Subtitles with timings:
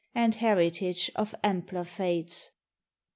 [0.15, 2.49] And heritage of ampler Fates!